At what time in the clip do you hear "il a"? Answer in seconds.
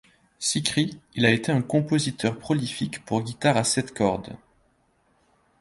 1.13-1.31